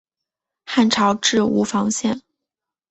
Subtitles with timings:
[0.65, 2.23] 汉朝置吴房县。